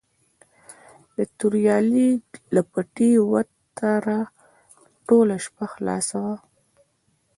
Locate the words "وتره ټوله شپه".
3.31-5.65